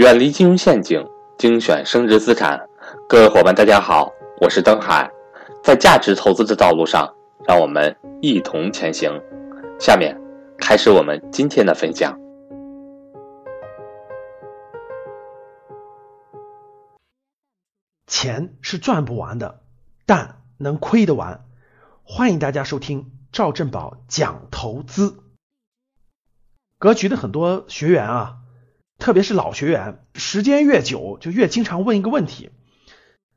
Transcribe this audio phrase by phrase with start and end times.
[0.00, 2.58] 远离金融陷阱，精选升值资产。
[3.06, 5.10] 各位伙伴，大家好，我是登海。
[5.62, 7.14] 在价值投资的道路上，
[7.46, 9.12] 让我们一同前行。
[9.78, 10.18] 下面
[10.56, 12.18] 开始我们今天的分享。
[18.06, 19.60] 钱是赚不完的，
[20.06, 21.44] 但能亏得完。
[22.04, 25.18] 欢迎大家收听赵振宝讲投资。
[26.78, 28.38] 格局的很多学员啊。
[29.00, 32.50] 特别是老学员，时间越久，就越经常问一个问题：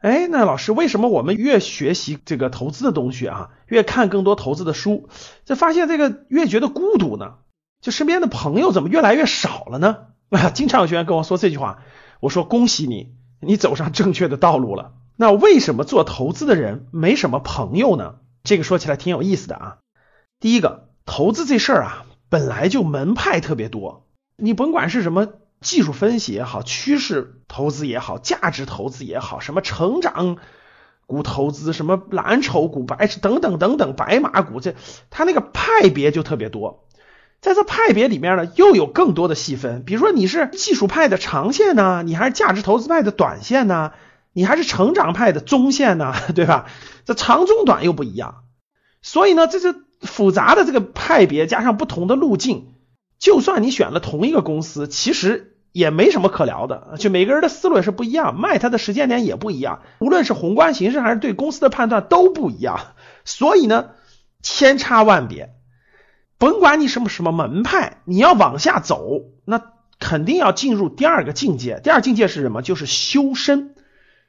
[0.00, 5.08] 哎，那老师，为什么我们越学习这个投资的东西啊，越看更多投资的书，
[5.46, 7.36] 就发现这个越觉得孤独呢？
[7.80, 10.08] 就身边的朋友怎么越来越少了呢？
[10.30, 11.82] 啊， 经常有学员跟我说这句话，
[12.20, 14.92] 我说恭喜你，你走上正确的道路了。
[15.16, 18.16] 那为什么做投资的人没什么朋友呢？
[18.42, 19.78] 这个说起来挺有意思的啊。
[20.40, 25.28] 第一个，投资这事儿啊，本来就门派特别多，你甭管是什么。
[25.64, 30.36] 技术分析也好，趋势投资也好，价值投资也好，什么成长
[31.06, 34.74] 股投资，什么蓝筹股、白等等等等白马股，这
[35.10, 36.86] 它那个派别就特别多。
[37.40, 39.84] 在这派别里面呢，又有更多的细分。
[39.84, 43.92] 比如说你是技术派的长线呢，你还是价值投资派的短线呢？
[44.32, 46.14] 你还是成长派的中线呢？
[46.34, 46.66] 对吧？
[47.04, 48.44] 这长中短又不一样。
[49.02, 52.74] 所以呢，这是复杂的这个派别加上不同的路径，
[53.18, 55.53] 就算你选了同一个公司，其实。
[55.74, 62.94] 也没什么可聊的，就每个人的思路也是不一样，卖它的时间点也不一样，无论是宏观形势还是对公司的判断都不一样，
[63.24, 63.90] 所以呢，
[64.40, 65.52] 千差万别。
[66.38, 69.60] 甭管你什么什么门派，你要往下走，那
[69.98, 71.80] 肯定要进入第二个境界。
[71.82, 72.62] 第二境界是什么？
[72.62, 73.74] 就是修身，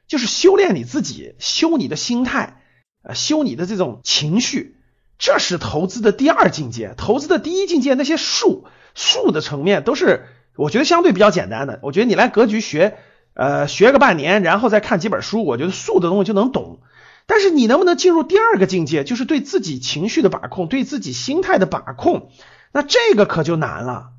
[0.08, 2.60] 就是修炼你自己，修你的心态，
[3.04, 4.80] 呃，修你的这种情绪，
[5.16, 6.94] 这是投资的第二境界。
[6.96, 8.64] 投资的第一境界，那些术
[8.96, 10.26] 术的层面都是。
[10.56, 12.96] 我觉得相对比较简单的，我觉得你来格局学，
[13.34, 16.80] 呃，学个半年，然后再看几本书，我觉得素的东西就能懂。
[17.26, 22.30] 但是你能不能进入第二个境界，就是对自己情绪的把控，对自己心态的把控，
[22.72, 24.10] 那这个可就难了。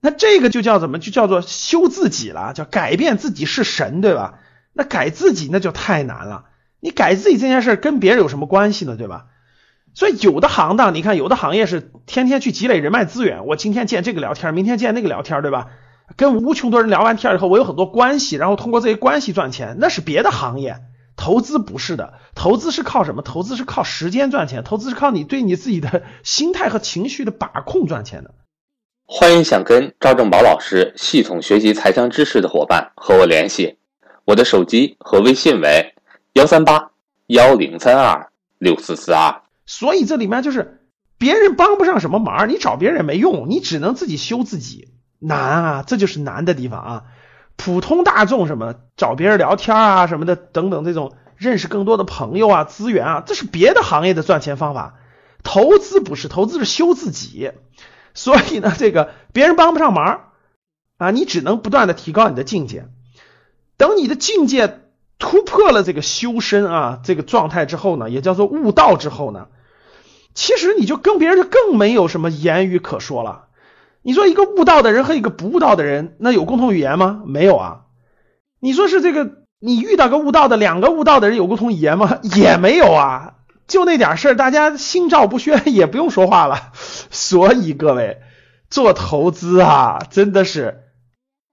[0.00, 0.98] 那这个就叫怎么？
[0.98, 4.38] 就叫做修自己了，叫改变自己是神，对吧？
[4.72, 6.46] 那改自己那就太难了。
[6.80, 8.96] 你改自己这件事跟别人有什么关系呢？
[8.96, 9.26] 对吧？
[9.94, 15.68] 所以有的行当，你看有的行业是天天去积累人脉资源，我今天见这个聊天，明天见那个聊天，对吧？
[16.16, 20.76] 跟无穷多人聊完天以后，我有很多关系，然后通过这些关系赚钱，那是别的行业。
[21.16, 23.22] 投资不是的，投资是靠什么？
[23.22, 28.34] 投资是靠时间赚钱，投资是靠你对你自己的心态和情绪的把控赚钱的。
[29.06, 33.78] 欢迎想跟赵正宝老师系统学习财商知识的伙伴和我联系，
[34.24, 35.94] 我的手机和微信为
[36.32, 36.90] 幺三八
[37.28, 39.42] 幺零三二六四四二。
[39.66, 40.80] 所以这里面就是
[41.16, 44.88] 别人帮不上什么忙，你找别人也没用，你只能自己修自己。
[45.26, 47.04] 难啊，这就是难的地方啊！
[47.56, 54.96] 普通大众什么找别人聊天啊什么的等等，这种认识更多的朋友啊资源啊，这是别的行业的赚钱方法。
[55.42, 57.52] 投资不是，投资是修自己。
[58.12, 60.30] 所以呢，这个别人帮不上忙
[60.98, 62.88] 啊，你只能不断的提高你的境界。
[63.76, 64.80] 等你的境界
[65.18, 69.48] 突破了这个修身啊这个状态之后呢，也叫做悟道之后呢，
[70.34, 73.43] 其实你就跟别人就更没有什么言语可说了。
[74.04, 77.22] 你说一个悟道的人和一个不悟道的人，那有共同语言吗？
[77.24, 77.80] 没有啊。
[78.60, 82.18] 你说是这个，你遇到个悟道的，两个悟道的人有共同语言吗？
[82.36, 83.36] 也没有啊。
[83.66, 86.72] 就那点事儿，大家心照不宣，也不用说话了。
[87.10, 88.18] 所以各位
[88.68, 90.82] 做投资啊，真的是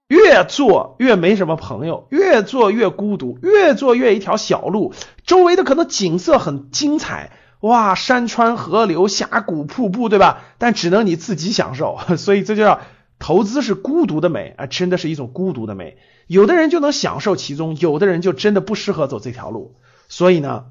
[0.08, 4.92] 越做越没什么朋友，越做越孤独，越做越一条小路，
[5.24, 7.30] 周围的可能景色很精彩。
[7.62, 10.42] 哇，山川河流、峡谷瀑布，对吧？
[10.58, 12.80] 但只能你自己享受， 所以这就叫
[13.18, 15.96] 投资是孤独的美啊，真的是一种孤独的美。
[16.26, 19.76] 有的人就能享受其中，有的人就真的不适合走这条路。
[20.08, 20.64] 所以呢，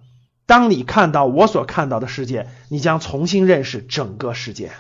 [0.46, 4.72] 当你看到我所看到的世界，你将重新认识整个世界。